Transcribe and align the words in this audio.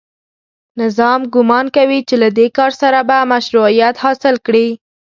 نظام 0.81 1.21
ګومان 1.33 1.65
کوي 1.75 1.99
چې 2.07 2.15
له 2.21 2.29
دې 2.37 2.47
کار 2.57 2.71
سره 2.81 2.99
به 3.09 3.17
مشروعیت 3.33 3.95
حاصل 4.03 4.35
کړي 4.45 4.67